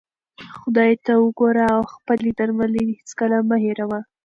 [0.59, 3.99] خدای ته وګوره او خپلې درملې هیڅکله مه هېروه.